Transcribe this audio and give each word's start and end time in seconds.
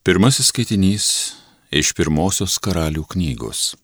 Pirmasis 0.00 0.46
skaitinys 0.48 1.06
iš 1.76 1.90
pirmosios 1.92 2.54
karalių 2.64 3.02
knygos. 3.12 3.74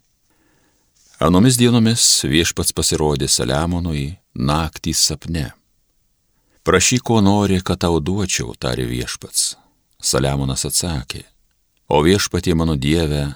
Anomis 1.21 1.58
dienomis 1.61 2.07
viešpats 2.25 2.73
pasirodė 2.73 3.28
Saliamonui 3.28 4.15
naktį 4.33 4.94
sapne. 4.97 5.44
Prašyk, 6.65 7.05
ko 7.05 7.21
nori, 7.21 7.60
kad 7.60 7.84
tau 7.84 8.00
duočiau, 8.00 8.57
tarė 8.57 8.89
viešpats. 8.89 9.59
Saliamonas 10.00 10.64
atsakė, 10.64 11.21
o 11.93 12.01
viešpatie 12.01 12.57
mano 12.57 12.80
dieve, 12.80 13.27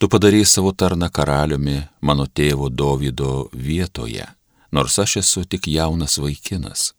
tu 0.00 0.08
padarėjai 0.08 0.48
savo 0.56 0.72
tarną 0.72 1.12
karaliumi 1.12 1.82
mano 2.00 2.24
tėvo 2.24 2.72
Dovydo 2.72 3.50
vietoje, 3.52 4.24
nors 4.72 4.96
aš 5.04 5.18
esu 5.20 5.44
tik 5.44 5.68
jaunas 5.68 6.16
vaikinas. 6.16 6.94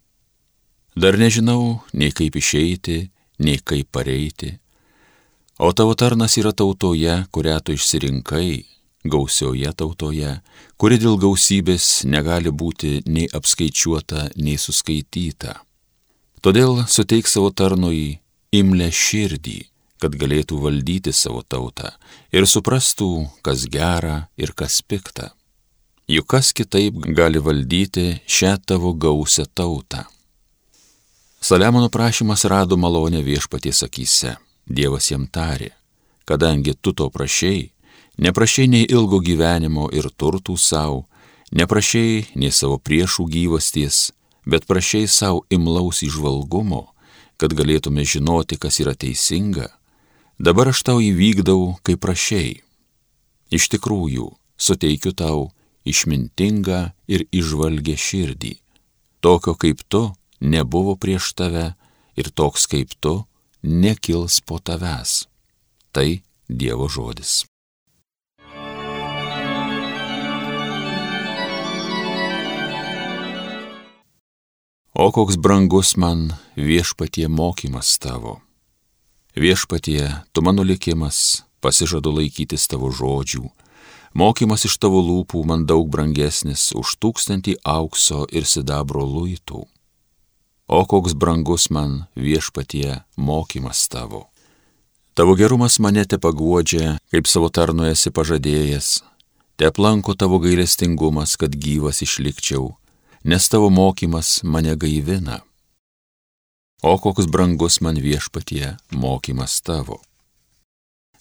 Dar 0.93 1.17
nežinau 1.17 1.79
nei 1.89 2.13
kaip 2.13 2.37
išeiti, 2.37 3.07
nei 3.41 3.57
kaip 3.57 3.89
pareiti 3.89 4.59
O 5.59 5.73
tavo 5.73 5.93
tarnas 5.95 6.37
yra 6.41 6.51
tautoje, 6.51 7.25
kurią 7.29 7.59
tu 7.61 7.75
išsirinkai, 7.77 8.63
gausioje 9.05 9.69
tautoje, 9.77 10.39
kuri 10.81 10.97
dėl 10.97 11.19
gausybės 11.21 12.07
negali 12.09 12.49
būti 12.49 13.03
nei 13.05 13.27
apskaičiuota, 13.29 14.31
nei 14.35 14.57
suskaityta. 14.57 15.59
Todėl 16.41 16.81
suteik 16.89 17.29
savo 17.29 17.51
tarnui 17.53 18.17
imlę 18.51 18.89
širdį, 18.89 19.59
kad 20.01 20.17
galėtų 20.19 20.57
valdyti 20.59 21.13
savo 21.15 21.43
tautą 21.45 21.93
ir 22.33 22.47
suprastų, 22.49 23.29
kas 23.45 23.67
gera 23.71 24.27
ir 24.35 24.51
kas 24.57 24.81
pikta. 24.81 25.31
Juk 26.09 26.27
kas 26.33 26.49
kitaip 26.51 26.97
gali 27.15 27.39
valdyti 27.39 28.23
šią 28.27 28.57
tavo 28.65 28.91
gausią 28.91 29.45
tautą. 29.55 30.03
Saliamono 31.43 31.87
prašymas 31.93 32.43
rado 32.49 32.75
malonę 32.75 33.21
viešpaties 33.23 33.83
akise. 33.85 34.35
Dievas 34.67 35.09
jam 35.11 35.27
tarė, 35.27 35.71
kadangi 36.25 36.73
tu 36.79 36.93
to 36.93 37.09
prašiai, 37.11 37.71
neprašiai 38.17 38.69
nei 38.71 38.85
ilgo 38.87 39.19
gyvenimo 39.19 39.89
ir 39.91 40.07
turtų 40.07 40.55
savo, 40.57 41.05
neprašiai 41.51 42.25
nei 42.35 42.51
savo 42.51 42.79
priešų 42.79 43.27
gyvasties, 43.27 44.11
bet 44.45 44.67
prašiai 44.67 45.07
savo 45.07 45.43
imlaus 45.49 46.03
išvalgumo, 46.03 46.93
kad 47.37 47.53
galėtume 47.53 48.05
žinoti, 48.07 48.55
kas 48.55 48.79
yra 48.79 48.95
teisinga, 48.95 49.67
dabar 50.39 50.71
aš 50.71 50.83
tau 50.87 51.01
įvykdau, 51.03 51.75
kaip 51.83 51.99
prašiai. 51.99 52.61
Iš 53.51 53.67
tikrųjų, 53.75 54.31
suteikiu 54.57 55.11
tau 55.11 55.51
išmintingą 55.85 56.93
ir 57.11 57.27
išvalgę 57.31 57.95
širdį. 57.99 58.55
Tokio 59.19 59.55
kaip 59.59 59.83
tu 59.87 60.11
nebuvo 60.39 60.95
prieš 60.99 61.33
tave 61.35 61.73
ir 62.15 62.31
toks 62.31 62.67
kaip 62.71 62.95
tu 62.99 63.23
nekils 63.63 64.41
po 64.43 64.59
tavęs. 64.59 65.25
Tai 65.91 66.21
Dievo 66.49 66.89
žodis. 66.91 67.45
O 74.93 75.09
koks 75.11 75.39
brangus 75.41 75.95
man 75.97 76.35
viešpatie 76.55 77.25
mokymas 77.27 77.97
tavo. 77.97 78.41
Viešpatie, 79.33 80.05
tu 80.31 80.45
mano 80.45 80.61
likimas, 80.61 81.41
pasižadu 81.57 82.13
laikytis 82.13 82.69
tavo 82.69 82.91
žodžių. 82.93 83.47
Mokymas 84.13 84.67
iš 84.69 84.77
tavo 84.77 85.01
lūpų 85.01 85.41
man 85.49 85.65
daug 85.65 85.89
brangesnis 85.89 86.69
už 86.77 86.99
tūkstantį 87.01 87.57
aukso 87.65 88.27
ir 88.29 88.45
sidabro 88.45 89.01
luitų. 89.01 89.65
O 90.67 90.85
koks 90.85 91.13
brangus 91.13 91.69
man 91.69 92.05
viešpatie 92.15 93.03
mokymas 93.15 93.87
tavo. 93.87 94.29
Tavo 95.13 95.35
gerumas 95.35 95.79
mane 95.79 96.05
te 96.05 96.17
paguodžia, 96.17 96.97
kaip 97.11 97.27
savo 97.27 97.49
tarnu 97.53 97.85
esi 97.85 98.09
pažadėjęs. 98.09 99.03
Te 99.59 99.67
aplanko 99.69 100.15
tavo 100.17 100.39
gailestingumas, 100.41 101.35
kad 101.37 101.53
gyvas 101.53 102.01
išlikčiau, 102.01 102.71
nes 103.23 103.49
tavo 103.51 103.69
mokymas 103.69 104.39
mane 104.43 104.73
gaivina. 104.79 105.43
O 106.81 106.97
koks 106.97 107.29
brangus 107.29 107.77
man 107.81 107.99
viešpatie 108.01 108.73
mokymas 108.91 109.61
tavo. 109.61 110.01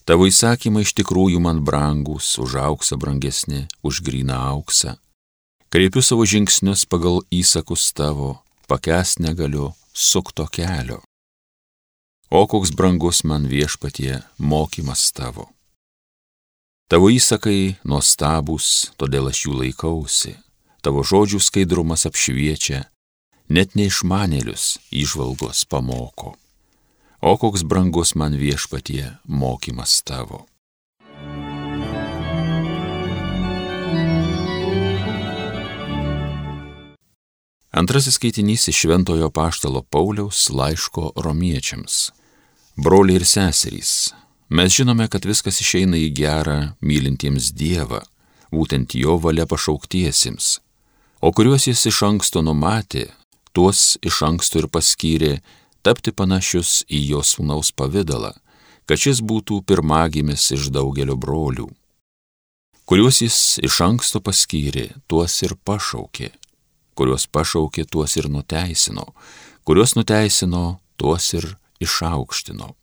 Tavo 0.09 0.27
įsakymai 0.27 0.83
iš 0.83 0.95
tikrųjų 0.99 1.43
man 1.43 1.61
brangus, 1.63 2.33
už 2.43 2.57
auksą 2.59 2.97
brangesni, 2.99 3.69
už 3.87 4.01
gryną 4.03 4.41
auksą. 4.55 4.97
Kreipiu 5.71 6.03
savo 6.03 6.27
žingsnius 6.27 6.83
pagal 6.91 7.23
įsakus 7.31 7.93
tavo, 7.95 8.41
pakęs 8.73 9.19
negaliu 9.19 9.73
sukto 9.93 10.47
kelio. 10.47 11.01
O 12.31 12.47
koks 12.47 12.71
brangus 12.79 13.19
man 13.25 13.45
viešpatie 13.45 14.23
mokymas 14.39 15.13
tavo. 15.13 15.45
Tavo 16.89 17.11
įsakai 17.13 17.77
nuostabus, 17.85 18.95
todėl 18.97 19.29
aš 19.29 19.43
jų 19.45 19.59
laikausi. 19.59 20.33
Tavo 20.81 21.05
žodžių 21.05 21.41
skaidrumas 21.45 22.07
apšviečia, 22.09 22.81
net 23.53 23.77
neišmanėlius 23.77 24.79
išvalgos 24.89 25.67
pamoko. 25.69 26.33
O 27.21 27.37
koks 27.37 27.69
brangus 27.69 28.15
man 28.17 28.41
viešpatie 28.41 29.05
mokymas 29.29 30.01
tavo. 30.01 30.47
Antrasis 37.73 38.15
skaitinys 38.15 38.69
iš 38.69 38.77
Šventojo 38.77 39.31
Paštalo 39.31 39.83
Pauliaus 39.83 40.51
laiško 40.51 41.13
romiečiams. 41.17 42.11
Broliai 42.77 43.17
ir 43.17 43.25
seserys, 43.25 44.13
mes 44.49 44.73
žinome, 44.77 45.07
kad 45.09 45.25
viskas 45.25 45.61
išeina 45.65 45.97
į 45.97 46.11
gerą 46.13 46.57
mylintiems 46.85 47.49
Dievą, 47.57 48.03
būtent 48.53 48.93
jo 48.93 49.17
valia 49.17 49.47
pašauktiesiems, 49.49 50.59
o 51.25 51.33
kuriuos 51.33 51.65
jis 51.71 51.87
iš 51.89 52.03
anksto 52.11 52.43
numatė, 52.45 53.07
tuos 53.57 53.97
iš 54.05 54.21
anksto 54.29 54.61
ir 54.61 54.69
paskyrė 54.69 55.33
tapti 55.81 56.13
panašius 56.13 56.85
į 56.93 57.01
jo 57.15 57.25
sūnaus 57.25 57.73
pavydalą, 57.73 58.35
kad 58.85 59.01
šis 59.01 59.25
būtų 59.25 59.63
pirmagimis 59.65 60.51
iš 60.59 60.69
daugelio 60.77 61.17
brolių. 61.17 61.71
Kuriuos 62.85 63.25
jis 63.25 63.41
iš 63.65 63.81
anksto 63.81 64.21
paskyrė, 64.21 64.91
tuos 65.09 65.41
ir 65.41 65.57
pašaukė 65.65 66.35
kuriuos 66.99 67.27
pašaukė, 67.33 67.87
tuos 67.91 68.17
ir 68.21 68.29
nuteisino, 68.33 69.07
kuriuos 69.65 69.97
nuteisino, 69.99 70.81
tuos 71.01 71.33
ir 71.39 71.57
išaukštino. 71.83 72.75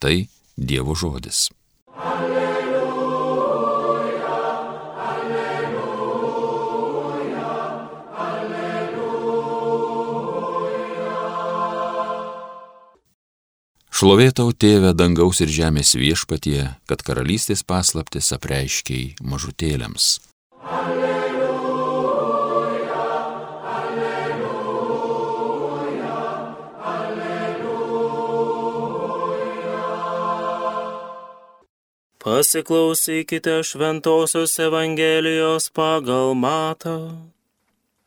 Tai 0.00 0.16
Dievo 0.60 0.94
žodis. 0.94 1.48
Alleluja, 1.96 2.80
alleluja, 5.08 5.86
alleluja. 8.12 9.00
Šlovėtau 13.88 14.52
tėvę 14.52 14.92
dangaus 14.96 15.40
ir 15.40 15.48
žemės 15.52 15.94
viešpatie, 15.96 16.76
kad 16.84 17.00
karalystės 17.04 17.64
paslaptis 17.64 18.32
apreiškiai 18.36 19.16
mažutėliams. 19.24 20.29
Pasiklausykite 32.30 33.62
Šventojios 33.62 34.52
Evangelijos 34.62 35.64
pagal 35.74 36.36
matą. 36.38 37.26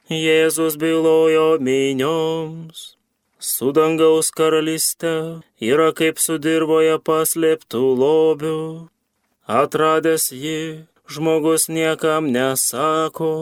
Jėzus 0.08 0.78
bylojo 0.80 1.60
minioms. 1.60 2.96
Su 3.36 3.74
dangaus 3.76 4.30
karalystė 4.32 5.44
yra 5.60 5.90
kaip 6.00 6.24
su 6.24 6.38
dirboje 6.46 6.96
paslėptų 7.10 7.82
lobių. 8.04 8.62
Atradęs 9.60 10.30
jį, 10.32 10.62
žmogus 11.12 11.68
niekam 11.68 12.32
nesako. 12.32 13.34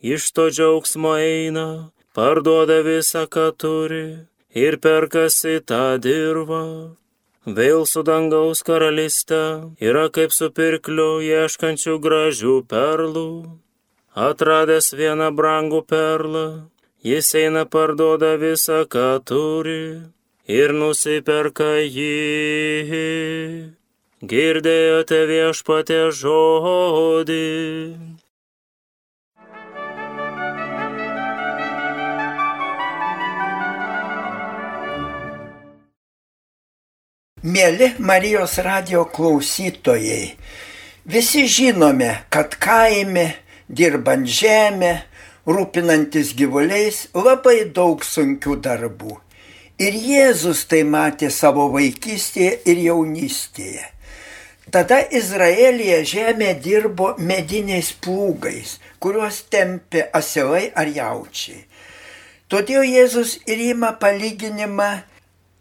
Iš 0.00 0.30
to 0.32 0.48
džiaugsmo 0.48 1.12
eina, 1.20 1.68
parduoda 2.16 2.80
visą, 2.88 3.26
ką 3.28 3.50
turi 3.52 4.06
ir 4.64 4.80
perkasi 4.80 5.60
tą 5.60 6.00
dirbą 6.00 6.64
Vėl 7.48 7.86
su 7.88 8.02
dangaus 8.04 8.60
karalystė 8.60 9.72
yra 9.80 10.10
kaip 10.12 10.28
su 10.36 10.50
pirkliu 10.52 11.22
ieškančių 11.24 11.96
gražių 12.04 12.56
perlų. 12.68 13.56
Atradęs 14.12 14.92
vieną 14.92 15.30
brangų 15.32 15.80
perlą, 15.88 16.68
jis 17.00 17.32
eina 17.34 17.64
parduoda 17.64 18.36
visą, 18.36 18.84
ką 18.84 19.24
turi 19.24 20.04
ir 20.44 20.76
nusiperka 20.76 21.80
jį. 21.80 23.72
Girdėjote 24.20 25.24
viešpatė 25.32 26.12
žodį. 26.12 27.46
Mėly 37.40 37.94
Marijos 37.96 38.58
radio 38.60 39.06
klausytojai, 39.08 40.34
visi 41.08 41.46
žinome, 41.48 42.10
kad 42.28 42.52
kaime, 42.60 43.22
dirbant 43.64 44.28
žemę, 44.28 44.90
rūpinantis 45.48 46.34
gyvuliais, 46.36 47.06
labai 47.16 47.62
daug 47.72 48.04
sunkių 48.04 48.58
darbų. 48.60 49.16
Ir 49.80 49.96
Jėzus 49.96 50.66
tai 50.68 50.82
matė 50.84 51.30
savo 51.32 51.70
vaikystėje 51.72 52.58
ir 52.68 52.84
jaunystėje. 52.90 53.88
Tada 54.68 55.00
Izraelija 55.08 56.04
žemė 56.04 56.52
dirbo 56.60 57.14
mediniais 57.16 57.94
plūgais, 58.04 58.76
kuriuos 59.00 59.46
tempė 59.48 60.10
asilai 60.12 60.66
ar 60.76 60.92
jaučiai. 60.92 61.64
Todėl 62.52 62.84
Jėzus 62.84 63.38
ir 63.48 63.70
ima 63.72 63.96
palyginimą 63.96 64.98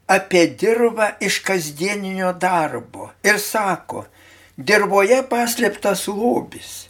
apie 0.10 0.48
dirbą 0.58 1.12
iš 1.22 1.40
kasdieninio 1.46 2.32
darbo 2.42 3.12
ir 3.24 3.38
sako, 3.42 4.08
dirboje 4.58 5.22
paslėptas 5.30 6.08
lobis. 6.10 6.88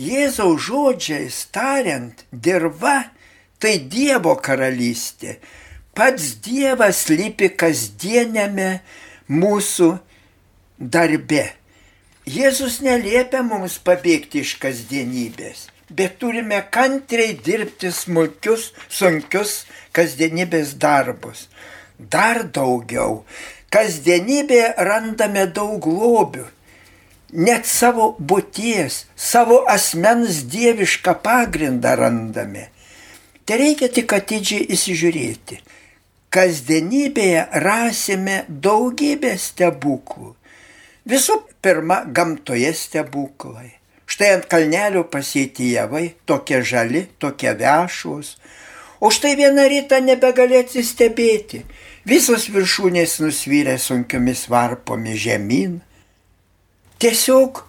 Jėzaus 0.00 0.66
žodžiais 0.68 1.38
tariant, 1.52 2.24
dirba 2.32 3.10
tai 3.60 3.78
Dievo 3.92 4.36
karalystė. 4.40 5.38
Pats 5.96 6.36
Dievas 6.44 7.02
lypi 7.12 7.50
kasdienėme 7.60 8.70
mūsų 9.28 9.90
darbe. 10.78 11.50
Jėzus 12.30 12.78
neliepia 12.84 13.42
mums 13.44 13.76
pabėgti 13.84 14.44
iš 14.44 14.54
kasdienybės, 14.62 15.66
bet 15.88 16.20
turime 16.20 16.60
kantriai 16.72 17.34
dirbti 17.44 17.90
smulkius, 17.92 18.70
sunkius 18.88 19.64
kasdienybės 19.96 20.76
darbus 20.80 21.48
dar 22.12 22.44
daugiau. 22.48 23.24
Kasdienybėje 23.70 24.72
randame 24.82 25.44
daug 25.54 25.84
lobių, 25.86 26.46
net 27.32 27.68
savo 27.70 28.16
būties, 28.18 29.04
savo 29.14 29.60
asmens 29.70 30.42
dievišką 30.50 31.14
pagrindą 31.22 31.94
randame. 32.00 32.68
Tai 33.46 33.58
reikia 33.62 33.88
tik 33.94 34.12
atidžiai 34.14 34.66
įsižiūrėti. 34.74 35.60
Kasdienybėje 36.34 37.46
rasime 37.62 38.44
daugybę 38.48 39.36
stebuklų. 39.38 40.34
Visų 41.10 41.40
pirma, 41.62 42.04
gamtoje 42.06 42.70
stebuklai. 42.74 43.72
Štai 44.10 44.32
ant 44.36 44.46
kalnelių 44.50 45.04
pasėti 45.10 45.70
javai, 45.72 46.16
tokie 46.26 46.60
žali, 46.66 47.04
tokie 47.22 47.54
vešus. 47.54 48.34
O 49.00 49.10
štai 49.14 49.36
vieną 49.38 49.68
rytą 49.70 50.02
nebegali 50.02 50.58
atsistebėti 50.58 51.62
visos 52.08 52.48
viršūnės 52.52 53.18
nusvyrė 53.22 53.76
sunkiomis 53.80 54.46
varpomis 54.50 55.20
žemyn. 55.24 55.80
Tiesiog 57.00 57.64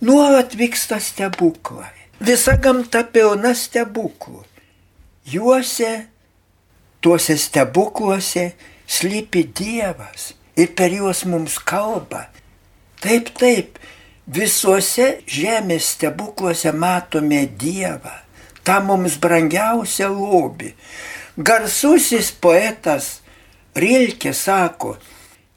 nuolat 0.00 0.54
vyksta 0.58 1.00
stebuklai. 1.02 1.94
Visa 2.18 2.56
gamta 2.58 3.04
pilna 3.06 3.52
stebuklų. 3.54 4.42
Juose, 5.28 5.92
tuose 7.00 7.36
stebukluose 7.38 8.52
slypi 8.88 9.44
Dievas 9.54 10.32
ir 10.58 10.72
per 10.74 10.90
juos 10.94 11.22
mums 11.28 11.58
kalba. 11.62 12.26
Taip, 12.98 13.30
taip, 13.38 13.78
visuose 14.26 15.20
žemės 15.30 15.92
stebukluose 15.94 16.72
matome 16.74 17.44
Dievą, 17.60 18.16
tą 18.66 18.80
mums 18.82 19.18
brangiausią 19.22 20.10
lobį. 20.10 20.72
Garsusis 21.38 22.32
poetas 22.34 23.20
Rilke 23.78 24.32
sako, 24.34 24.96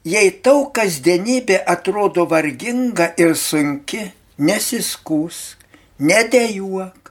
jei 0.06 0.30
tau 0.44 0.68
kasdienybė 0.76 1.56
atrodo 1.74 2.26
varginga 2.30 3.08
ir 3.18 3.34
sunki, 3.38 4.02
nesiskūsk, 4.38 5.64
nedėjuok, 6.10 7.10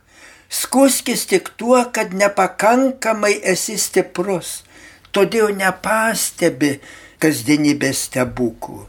skuskis 0.61 1.25
tik 1.27 1.51
tuo, 1.59 1.81
kad 1.95 2.15
nepakankamai 2.15 3.33
esi 3.53 3.75
stiprus, 3.81 4.61
todėl 5.11 5.51
nepastebi 5.57 6.77
kasdienybės 7.19 8.07
stebuklų. 8.07 8.85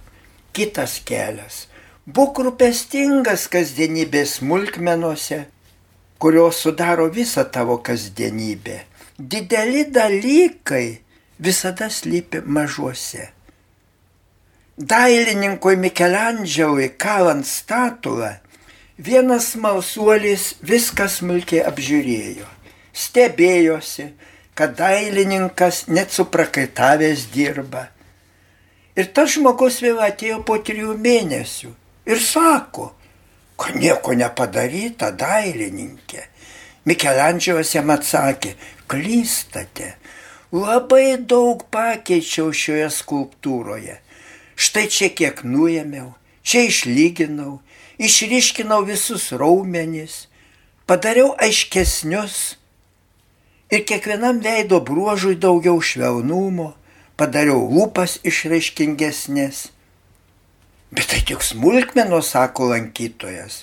Kitas 0.55 1.01
kelias. 1.09 1.67
Būk 2.07 2.39
rūpestingas 2.47 3.49
kasdienybės 3.51 4.39
smulkmenuose, 4.39 5.45
kurios 6.23 6.63
sudaro 6.63 7.09
visą 7.11 7.45
tavo 7.51 7.79
kasdienybę. 7.83 8.83
Dideli 9.19 9.85
dalykai 9.91 11.02
visada 11.43 11.91
slypi 11.91 12.41
mažuose. 12.47 13.29
Dailininkui 14.79 15.77
Mikelandžiaui 15.77 16.89
kalant 16.99 17.47
statulą, 17.47 18.33
vienas 18.99 19.53
malsuolis 19.59 20.55
viską 20.63 21.09
smulkiai 21.11 21.65
apžiūrėjo, 21.69 22.47
stebėjosi, 22.95 24.07
kad 24.55 24.77
dailininkas 24.79 25.87
net 25.89 26.15
suprakaitavęs 26.15 27.29
dirba. 27.35 27.89
Ir 28.97 29.09
tas 29.17 29.35
žmogus 29.35 29.81
vėl 29.83 30.03
atėjo 30.05 30.43
po 30.47 30.59
trijų 30.61 30.97
mėnesių 31.01 31.71
ir 32.07 32.21
sako, 32.21 32.91
kad 33.57 33.79
nieko 33.81 34.15
nepadaryta 34.19 35.11
dailininkė. 35.17 36.29
Mikelandžiaus 36.89 37.77
jam 37.77 37.93
atsakė, 37.95 38.57
klystate, 38.91 39.95
Labai 40.53 41.17
daug 41.17 41.65
pakeičiau 41.73 42.53
šioje 42.53 42.91
skulptūroje. 42.93 43.97
Štai 44.53 44.85
čia 44.93 45.09
kiek 45.09 45.41
nuėmiau, 45.49 46.13
čia 46.45 46.67
išlyginau, 46.69 47.63
išryškinau 47.97 48.83
visus 48.85 49.31
raumenis, 49.33 50.27
padariau 50.85 51.33
aiškesnius 51.41 52.59
ir 53.73 53.87
kiekvienam 53.89 54.43
veido 54.45 54.83
bruožui 54.85 55.39
daugiau 55.41 55.81
švelnumo, 55.81 56.75
padariau 57.17 57.65
lūpas 57.73 58.19
išraiškingesnės. 58.21 59.71
Bet 60.93 61.09
tai 61.09 61.23
tik 61.25 61.41
smulkmenos, 61.41 62.35
sako 62.37 62.75
lankytojas. 62.75 63.63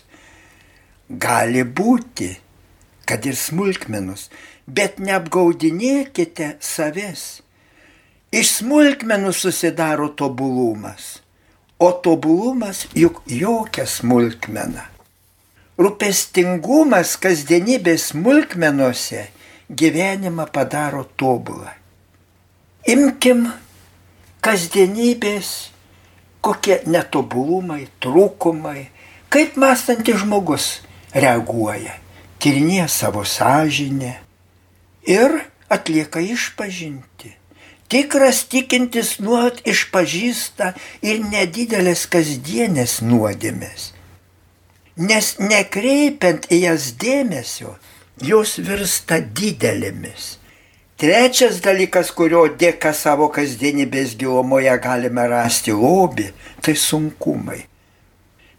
Gali 1.10 1.62
būti, 1.62 2.34
kad 3.10 3.26
ir 3.26 3.38
smulkmenos, 3.38 4.28
bet 4.70 5.00
neapgaudinėkite 5.02 6.54
savęs. 6.62 7.24
Iš 8.30 8.52
smulkmenų 8.60 9.34
susidaro 9.34 10.12
tobulumas, 10.14 11.18
o 11.82 11.90
tobulumas 12.06 12.84
juk 12.94 13.24
jokia 13.26 13.88
smulkmena. 13.90 14.86
Rūpestingumas 15.80 17.16
kasdienybės 17.24 18.12
smulkmenuose 18.12 19.26
gyvenimą 19.70 20.46
padaro 20.54 21.06
tobulą. 21.18 21.74
Imkim 22.86 23.48
kasdienybės 24.46 25.50
kokie 26.42 26.80
netobulumai, 26.88 27.88
trūkumai, 28.02 28.88
kaip 29.30 29.58
mąstantis 29.60 30.22
žmogus 30.24 30.68
reaguoja, 31.14 31.98
tyrinėja 32.40 32.88
savo 32.88 33.26
sąžinę, 33.28 34.16
ir 35.10 35.46
atlieka 35.70 36.20
išpažinti. 36.20 37.36
Tikras 37.90 38.44
tikintis 38.46 39.18
nuolat 39.20 39.64
išpažįsta 39.66 40.74
ir 41.02 41.24
nedidelės 41.26 42.06
kasdienės 42.14 43.00
nuodėmės. 43.02 43.94
Nes 45.00 45.32
nekreipiant 45.42 46.46
į 46.54 46.60
jas 46.68 46.92
dėmesio, 47.02 47.74
jos 48.22 48.60
virsta 48.62 49.18
didelėmis. 49.24 50.36
Trečias 51.00 51.62
dalykas, 51.64 52.12
kurio 52.12 52.44
dėka 52.62 52.92
savo 52.94 53.30
kasdienybės 53.34 54.18
gilumoje 54.20 54.76
galime 54.84 55.26
rasti 55.32 55.72
lobį, 55.72 56.28
tai 56.62 56.76
sunkumai. 56.76 57.64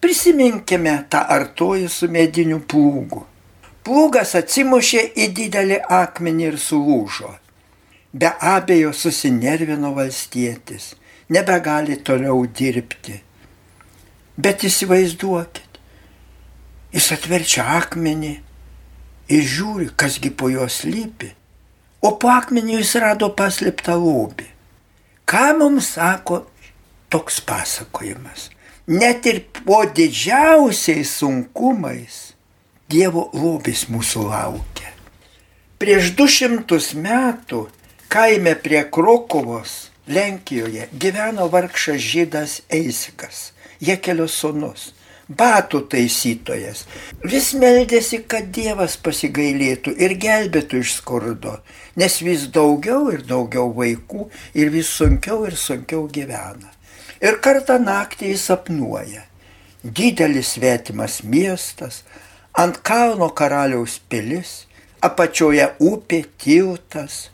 Prisiminkime 0.01 0.95
tą 1.13 1.21
artojų 1.37 1.91
su 1.93 2.09
mediniu 2.09 2.63
plūgu. 2.65 3.27
Plūgas 3.91 4.37
atsimušė 4.39 5.01
į 5.19 5.25
didelį 5.35 5.77
akmenį 5.91 6.45
ir 6.47 6.59
sulūžo. 6.63 7.33
Be 8.15 8.29
abejo 8.51 8.93
susinervino 8.95 9.91
valstietis, 9.97 10.93
nebegali 11.27 11.97
toliau 12.07 12.45
dirbti. 12.47 13.17
Bet 14.39 14.63
įsivaizduokit, 14.71 15.83
jis 16.95 17.11
atverčia 17.19 17.67
akmenį 17.81 18.33
ir 19.35 19.53
žiūri, 19.57 19.91
kasgi 19.99 20.31
po 20.31 20.55
jos 20.55 20.85
lypi, 20.87 21.35
o 22.07 22.15
po 22.15 22.31
akmeniu 22.31 22.79
jis 22.79 22.95
rado 23.03 23.35
paslėptą 23.35 23.99
lobį. 23.99 24.47
Ką 25.27 25.47
mums 25.59 25.97
sako 25.99 26.45
toks 27.11 27.43
pasakojimas? 27.43 28.53
Net 28.87 29.27
ir 29.27 29.49
po 29.65 29.83
didžiausiais 29.83 31.19
sunkumais 31.19 32.30
Dievo 32.91 33.29
lobis 33.37 33.85
mūsų 33.87 34.25
laukia. 34.27 34.89
Prieš 35.79 36.09
du 36.19 36.25
šimtus 36.27 36.89
metų 36.99 37.69
kaime 38.11 38.57
prie 38.59 38.81
Krokovos 38.91 39.75
Lenkijoje 40.11 40.89
gyveno 40.99 41.47
vargšas 41.53 42.01
žydas 42.03 42.55
Eisikas, 42.67 43.53
Jekelio 43.79 44.27
sunus, 44.27 44.89
batų 45.31 45.85
taisytojas. 45.93 46.81
Vis 47.23 47.53
meldėsi, 47.55 48.25
kad 48.27 48.49
Dievas 48.57 48.97
pasigailėtų 48.99 49.95
ir 49.95 50.17
gelbėtų 50.25 50.81
iš 50.83 50.97
skurdo, 50.97 51.61
nes 51.95 52.17
vis 52.27 52.49
daugiau 52.51 53.13
ir 53.15 53.23
daugiau 53.29 53.69
vaikų 53.77 54.27
ir 54.59 54.73
vis 54.75 54.91
sunkiau 54.97 55.45
ir 55.47 55.55
sunkiau 55.55 56.09
gyvena. 56.11 56.75
Ir 57.23 57.39
kartą 57.39 57.79
naktį 57.79 58.33
jis 58.33 58.49
sapnuoja. 58.51 59.23
Didelis 59.85 60.57
svetimas 60.57 61.21
miestas, 61.23 62.03
ant 62.53 62.81
kalno 62.87 63.31
karaliaus 63.37 63.99
pilis, 64.11 64.65
apačioje 65.03 65.67
upė, 65.81 66.25
tiltas. 66.39 67.29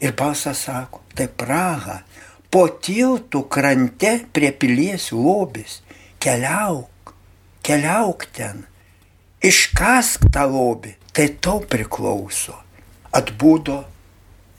Ir 0.00 0.12
balsas 0.12 0.66
sako, 0.66 1.00
tai 1.16 1.24
Praha, 1.32 2.02
po 2.52 2.66
tiltų 2.68 3.46
krante 3.48 4.12
prie 4.32 4.50
pilies 4.52 5.08
lobis, 5.12 5.80
keliauk, 6.20 7.14
keliauk 7.64 8.26
ten, 8.36 8.66
iškask 9.40 10.28
tą 10.32 10.44
lobį, 10.52 10.92
tai 11.16 11.30
tau 11.40 11.62
priklauso. 11.64 12.58
Atbūdo 13.16 13.78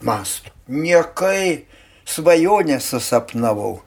masto. 0.02 0.50
Niekai 0.68 1.64
svajonę 2.08 2.80
susapnavau, 2.82 3.78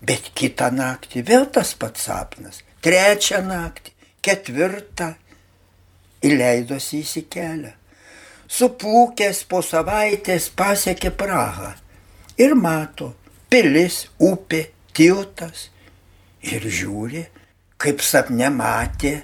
bet 0.00 0.32
kitą 0.34 0.70
naktį 0.72 1.22
vėl 1.28 1.44
tas 1.52 1.74
pats 1.76 2.08
sapnas, 2.08 2.62
trečią 2.80 3.42
naktį, 3.44 3.92
ketvirtą 4.24 5.12
įleidosi 6.24 7.02
įsikelę. 7.02 7.72
Suplūkęs 8.46 9.42
po 9.50 9.60
savaitės 9.64 10.48
pasiekė 10.54 11.10
Prahą 11.18 11.72
ir 12.38 12.54
mato, 12.54 13.12
pilis, 13.50 14.06
upė, 14.22 14.68
tiltas. 14.94 15.70
Ir 16.46 16.62
žiūri, 16.62 17.24
kaip 17.80 18.04
sapne 18.06 18.52
matė 18.54 19.16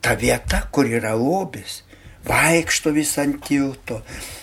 ta 0.00 0.14
vieta, 0.14 0.62
kur 0.70 0.86
yra 0.86 1.16
lobis. 1.18 1.82
Vaikšto 2.28 2.92
vis 2.94 3.16
ant 3.18 3.40
tilto. 3.46 4.02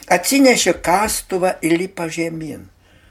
Atsinešė 0.10 0.74
kastuvą 0.84 1.54
ir 1.62 1.78
lipa 1.78 2.08
žemyn. 2.10 2.66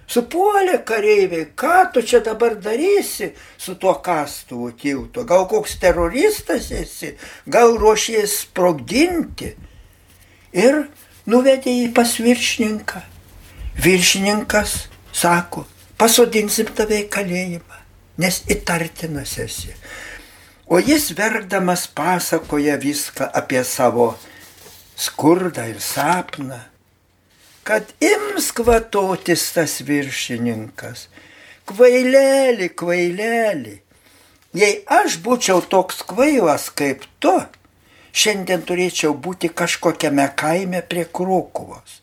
Supuolė 0.07 0.79
kareiviai, 0.87 1.49
ką 1.59 1.91
tu 1.95 2.03
čia 2.07 2.21
dabar 2.23 2.55
darysi 2.63 3.33
su 3.59 3.75
tuo 3.75 3.97
kastuvu 4.03 4.71
tiltu? 4.79 5.25
Gal 5.27 5.49
koks 5.51 5.79
teroristas 5.83 6.71
esi, 6.71 7.17
gal 7.47 7.75
ruošies 7.81 8.37
sprogdinti? 8.45 9.51
Ir 10.55 10.85
nuvedė 11.27 11.75
jį 11.75 11.89
pas 11.97 12.15
viršininką. 12.23 13.03
Viršininkas 13.83 14.77
sako, 15.13 15.67
pasodinsim 15.99 16.71
tave 16.77 17.03
į 17.03 17.09
kalėjimą, 17.13 17.83
nes 18.23 18.45
įtartinas 18.53 19.35
esi. 19.43 19.75
O 20.71 20.79
jis 20.83 21.11
verkdamas 21.19 21.87
pasakoja 21.91 22.79
viską 22.79 23.27
apie 23.35 23.63
savo 23.67 24.13
skurdą 24.97 25.67
ir 25.71 25.83
sapną, 25.83 26.63
kad 27.67 27.83
ims 28.01 28.53
kvatotis 28.55 29.43
tas 29.57 29.81
viršininkas. 29.83 31.09
Kvailelį, 31.67 32.69
kvailelį. 32.79 33.73
Jei 34.55 34.75
aš 34.87 35.17
būčiau 35.25 35.65
toks 35.73 36.05
kvailas 36.07 36.69
kaip 36.79 37.03
tu, 37.19 37.33
šiandien 38.15 38.63
turėčiau 38.69 39.17
būti 39.25 39.51
kažkokiame 39.51 40.29
kaime 40.39 40.83
prie 40.93 41.03
Krokuvos. 41.19 41.97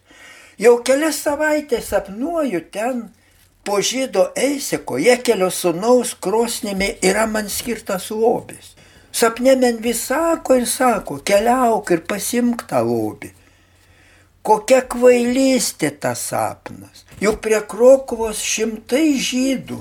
Jau 0.60 0.74
kelias 0.84 1.22
savaitės 1.24 1.88
sapnuoju 1.94 2.60
ten, 2.76 3.00
po 3.64 3.80
žydo 3.80 4.26
eiseko, 4.36 5.00
Jekelio 5.00 5.48
sunaus 5.48 6.12
krosnimi 6.20 6.90
yra 7.02 7.24
man 7.26 7.48
skirtas 7.48 8.10
lobis. 8.12 8.74
Sapne 9.16 9.56
men 9.64 9.80
vis 9.80 10.04
sako 10.12 10.60
ir 10.60 10.68
sako, 10.68 11.22
keliauk 11.24 11.96
ir 11.96 12.04
pasimk 12.10 12.68
tą 12.68 12.84
lobį. 12.84 13.32
Kokia 14.44 14.82
kvailystė 14.92 15.94
tas 16.04 16.20
sapnas. 16.34 17.06
Juk 17.24 17.38
prie 17.46 17.62
Krokuvos 17.64 18.42
šimtai 18.44 19.14
žydų, 19.16 19.78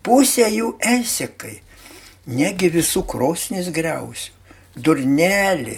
pusė 0.00 0.46
jų 0.48 0.70
esekai. 0.80 1.58
Negi 2.28 2.70
visų 2.72 3.02
krosnis 3.08 3.68
greusiu, 3.72 4.32
durnelį. 4.76 5.76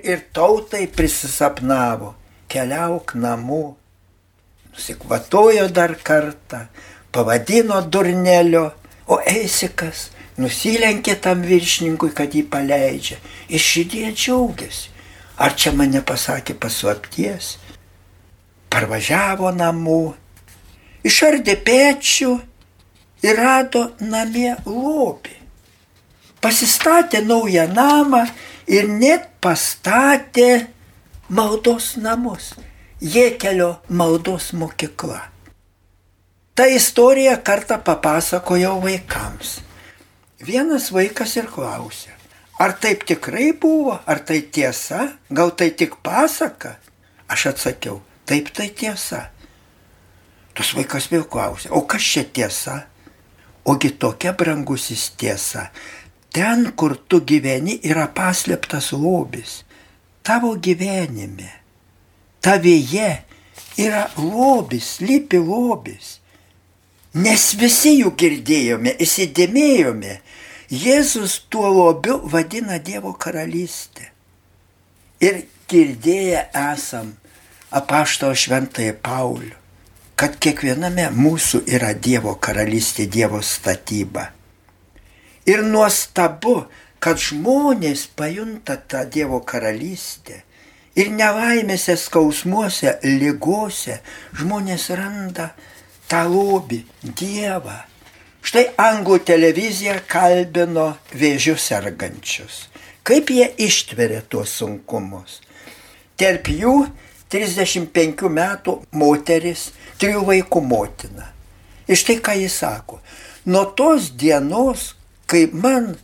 Ir 0.00 0.24
tautai 0.32 0.86
prisisapnavo 0.88 2.14
keliauk 2.48 3.12
namo. 3.20 3.76
Nusikvatojo 4.72 5.68
dar 5.68 5.96
kartą, 6.00 6.66
pavadino 7.12 7.82
durnelio, 7.84 8.70
o 9.08 9.20
eisikas 9.20 10.10
nusilenkė 10.40 11.20
tam 11.20 11.44
viršininkui, 11.44 12.12
kad 12.16 12.32
jį 12.32 12.48
paleidžia. 12.52 13.20
Ir 13.48 13.60
širdie 13.60 14.10
džiaugiasi. 14.12 14.95
Ar 15.36 15.52
čia 15.52 15.72
mane 15.76 16.00
pasakė 16.00 16.56
paslapties? 16.56 17.56
Parvažiavo 18.72 19.50
namų, 19.52 20.14
išardė 21.04 21.56
pečių 21.66 22.32
ir 23.24 23.36
rado 23.40 23.90
namie 24.00 24.54
lobį. 24.64 25.36
Pasistatė 26.40 27.22
naują 27.24 27.66
namą 27.72 28.24
ir 28.66 28.88
net 28.88 29.28
pastatė 29.40 30.66
maldos 31.28 31.96
namus, 32.00 32.54
Jėkelio 33.00 33.76
maldos 33.88 34.52
mokykla. 34.56 35.20
Ta 36.56 36.64
istorija 36.72 37.36
kartą 37.44 37.76
papasakojau 37.84 38.78
vaikams. 38.80 39.58
Vienas 40.40 40.88
vaikas 40.92 41.34
ir 41.36 41.50
klausė, 41.52 42.15
ar 42.58 42.76
taip 42.80 43.04
tikrai 43.08 43.52
buvo, 43.60 43.98
ar 44.06 44.20
tai 44.26 44.40
tiesa, 44.42 45.16
gal 45.30 45.52
tai 45.56 45.70
tik 45.70 45.98
pasaka? 46.02 46.76
Aš 47.28 47.46
atsakiau, 47.52 48.00
taip 48.26 48.52
tai 48.54 48.70
tiesa. 48.70 49.28
Tas 50.56 50.72
vaikas 50.76 51.10
vėl 51.12 51.26
klausė, 51.28 51.70
o 51.70 51.82
kas 51.84 52.02
čia 52.02 52.24
tiesa? 52.24 52.86
Ogi 53.66 53.90
tokia 53.98 54.32
brangusis 54.32 55.10
tiesa. 55.18 55.70
Ten, 56.32 56.70
kur 56.78 56.96
tu 56.96 57.20
gyveni, 57.24 57.80
yra 57.84 58.06
paslėptas 58.14 58.92
lobis 58.94 59.62
tavo 60.26 60.56
gyvenime, 60.58 61.50
tavyje 62.40 63.10
yra 63.78 64.08
lobis, 64.18 64.98
lypi 65.00 65.38
lobis. 65.38 66.16
Nes 67.16 67.44
visi 67.56 67.94
jų 68.00 68.10
girdėjome, 68.18 68.96
įsidėmėjome, 69.00 70.16
Jėzus 70.70 71.44
tuo 71.48 71.68
lobiu 71.70 72.18
vadina 72.26 72.78
Dievo 72.82 73.12
karalystę. 73.14 74.10
Ir 75.22 75.44
girdėję 75.70 76.48
esam 76.52 77.12
apaštalo 77.70 78.34
šventąją 78.34 78.96
Paulių, 79.02 79.54
kad 80.18 80.34
kiekviename 80.42 81.06
mūsų 81.14 81.62
yra 81.70 81.92
Dievo 81.94 82.34
karalystė, 82.42 83.06
Dievo 83.06 83.42
statyba. 83.42 84.32
Ir 85.46 85.62
nuostabu, 85.62 86.64
kad 86.98 87.22
žmonės 87.22 88.08
pajunta 88.18 88.76
tą 88.76 89.04
Dievo 89.06 89.40
karalystę 89.46 90.42
ir 90.98 91.12
nelaimėse, 91.14 91.94
skausmuose, 92.00 92.98
lygose 93.04 94.00
žmonės 94.34 94.90
randa 94.98 95.52
tą 96.10 96.24
lobį, 96.26 96.82
Dievą. 97.02 97.84
Štai 98.46 98.68
anglų 98.78 99.16
televizija 99.26 99.96
kalbino 100.06 100.92
vėžių 101.18 101.56
sergančius. 101.58 102.66
Kaip 103.02 103.30
jie 103.34 103.48
ištveria 103.66 104.20
tuos 104.22 104.52
sunkumus. 104.60 105.40
Tarp 106.14 106.46
jų 106.52 106.74
35 107.32 108.28
metų 108.30 108.76
moteris, 108.94 109.72
trijų 109.98 110.22
vaikų 110.28 110.62
motina. 110.62 111.32
Iš 111.90 112.04
tai, 112.06 112.16
ką 112.22 112.36
jis 112.38 112.54
sako, 112.62 113.00
nuo 113.50 113.64
tos 113.78 114.12
dienos, 114.14 114.92
kai 115.26 115.48
man 115.50 115.96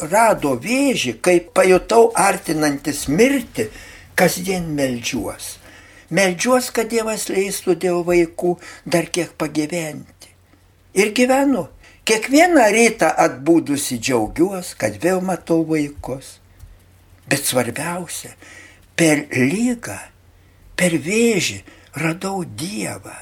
rado 0.00 0.54
vėžį, 0.56 1.18
kai 1.20 1.36
pajutau 1.52 2.06
artinantis 2.16 3.10
mirti, 3.12 3.66
kasdien 4.16 4.70
melžiuos. 4.78 5.58
Melžiuos, 6.08 6.70
kad 6.72 6.88
Dievas 6.88 7.28
leistų 7.28 7.76
dėl 7.84 8.00
vaikų 8.08 8.54
dar 8.88 9.12
kiek 9.12 9.36
pagyventi. 9.36 10.32
Ir 10.96 11.12
gyvenu. 11.12 11.66
Kiekvieną 12.08 12.64
rytą 12.74 13.10
atbūdusi 13.24 14.00
džiaugiuosi, 14.00 14.76
kad 14.80 14.96
vėl 15.02 15.20
matau 15.24 15.62
vaikus. 15.68 16.38
Bet 17.30 17.44
svarbiausia, 17.46 18.32
per 18.98 19.26
lygą, 19.30 19.98
per 20.74 20.96
vėžį 20.98 21.60
radau 22.02 22.42
Dievą. 22.44 23.14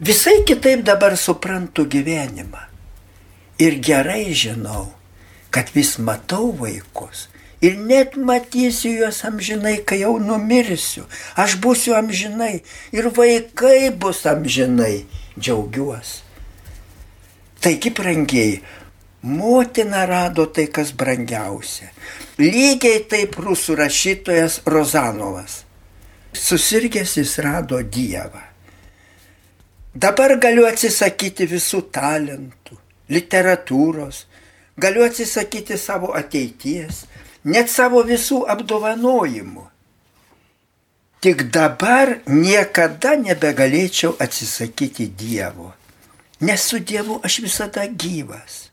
Visai 0.00 0.40
kitaip 0.48 0.86
dabar 0.86 1.16
suprantu 1.20 1.84
gyvenimą. 1.84 2.62
Ir 3.60 3.76
gerai 3.84 4.32
žinau, 4.32 4.86
kad 5.52 5.68
vis 5.74 5.98
matau 5.98 6.54
vaikus 6.56 7.26
ir 7.60 7.76
net 7.76 8.16
matysiu 8.16 8.94
juos 9.02 9.20
amžinai, 9.24 9.76
kai 9.84 10.00
jau 10.00 10.16
numirsiu. 10.18 11.04
Aš 11.36 11.58
būsiu 11.60 11.94
amžinai 11.98 12.62
ir 12.96 13.10
vaikai 13.12 13.90
bus 13.92 14.24
amžinai 14.26 15.04
džiaugiuosi. 15.38 16.29
Taigi, 17.60 17.90
brangiai, 17.90 18.60
motina 19.22 20.04
rado 20.08 20.46
tai, 20.48 20.68
kas 20.72 20.92
brangiausia. 20.96 21.90
Lygiai 22.40 23.02
taip 23.04 23.36
rusų 23.36 23.76
rašytojas 23.82 24.62
Rozanovas. 24.64 25.64
Susirgęs 26.32 27.18
jis 27.18 27.34
rado 27.44 27.82
Dievą. 27.82 28.46
Dabar 29.92 30.36
galiu 30.38 30.68
atsisakyti 30.68 31.48
visų 31.50 31.82
talentų, 31.90 32.76
literatūros, 33.10 34.22
galiu 34.78 35.02
atsisakyti 35.02 35.76
savo 35.76 36.12
ateities, 36.14 37.04
net 37.44 37.68
savo 37.68 38.04
visų 38.06 38.44
apdovanojimų. 38.54 39.66
Tik 41.20 41.50
dabar 41.52 42.20
niekada 42.30 43.16
nebegalėčiau 43.18 44.14
atsisakyti 44.22 45.10
Dievo, 45.10 45.74
nes 46.40 46.60
su 46.62 46.78
Dievu 46.78 47.20
aš 47.24 47.38
visada 47.44 47.86
gyvas. 47.86 48.70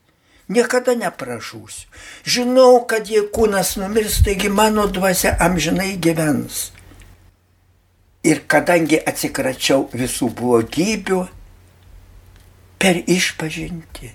Niekada 0.47 0.95
nepražūsiu. 0.95 1.89
Žinau, 2.23 2.85
kad 2.87 3.09
jei 3.11 3.25
kūnas 3.35 3.75
numirs, 3.81 4.21
taigi 4.23 4.47
mano 4.47 4.85
dvasia 4.87 5.35
amžinai 5.43 5.97
gyvens. 5.99 6.69
Ir 8.23 8.45
kadangi 8.47 8.99
atsikračiau 9.03 9.89
visų 9.91 10.29
blogybių 10.39 11.19
per 12.79 13.01
išpažinti, 13.03 14.13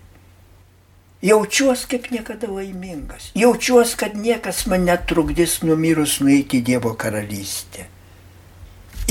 jaučiuosi 1.23 1.89
kaip 1.93 2.11
niekada 2.15 2.49
laimingas. 2.49 3.31
Jaučiuosi, 3.37 3.97
kad 4.01 4.17
niekas 4.17 4.65
man 4.67 4.89
netrukdys 4.89 5.61
numirus 5.67 6.21
nueiti 6.25 6.63
į 6.63 6.67
Dievo 6.73 6.97
karalystę. 6.97 7.89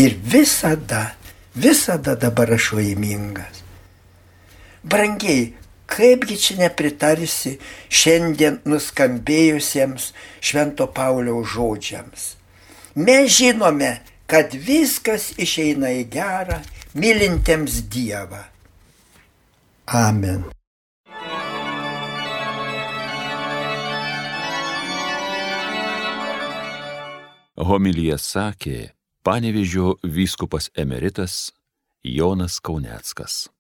Ir 0.02 0.18
visada, 0.18 1.12
visada 1.54 2.16
dabar 2.16 2.54
aš 2.58 2.74
laimingas. 2.80 3.61
Brangiai, 4.84 5.54
kaipgi 5.86 6.38
čia 6.42 6.56
nepritarsi 6.64 7.58
šiandien 7.90 8.62
nuskambėjusiems 8.66 10.08
Švento 10.42 10.88
Pauliaus 10.90 11.52
žodžiams. 11.54 12.24
Mes 12.98 13.30
žinome, 13.38 14.00
kad 14.26 14.56
viskas 14.56 15.32
išeina 15.38 15.94
į 16.02 16.08
gerą, 16.12 16.62
mylintiems 16.98 17.84
Dievą. 17.94 18.42
Amen. 19.86 20.50
Homilyje 27.62 28.18
sakė 28.18 28.78
panevižio 29.22 30.00
vyskupas 30.02 30.72
emeritas 30.74 31.52
Jonas 32.02 32.58
Kauneckas. 32.58 33.52